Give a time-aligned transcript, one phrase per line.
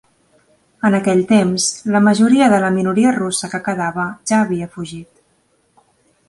[0.87, 5.11] En aquell temps, la majoria de la minoria russa que quedava ja havia fugit.